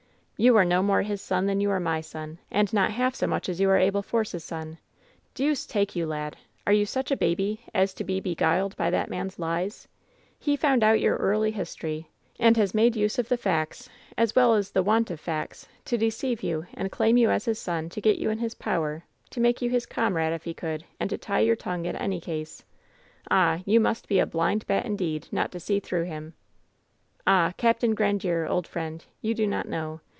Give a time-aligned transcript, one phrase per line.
[0.43, 2.39] "You are no more his son than you are my son!
[2.49, 4.79] And not half so much as you are Abel Force's son!
[5.35, 6.35] Deuce take you, lad,
[6.65, 9.87] are you such a baby as to be beguiled by that man's lies?
[10.39, 12.07] He found out your early history,
[12.39, 13.87] and has made use of the facts,
[14.17, 17.45] as well as of the want of facts, to deceive you and claim you as
[17.45, 20.55] his son, to get you in his power, to make you his comrade, if he
[20.55, 22.63] could, and to tie your tongue in any case.
[23.29, 23.61] Ah!
[23.63, 26.33] you must be a blind bat, indeed, not to see through him!"
[27.27, 27.53] "Ah!
[27.57, 27.83] Capt.
[27.93, 30.01] Grandiere, old friend, you do not know